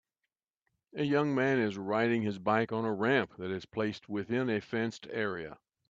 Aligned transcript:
A 0.95 1.03
young 1.03 1.35
man 1.35 1.59
is 1.59 1.77
riding 1.77 2.23
his 2.23 2.39
bike 2.39 2.71
on 2.71 2.85
a 2.85 2.91
ramp 2.91 3.35
that 3.37 3.51
is 3.51 3.67
placed 3.67 4.09
within 4.09 4.49
a 4.49 4.59
fenced 4.59 5.05
area. 5.11 5.59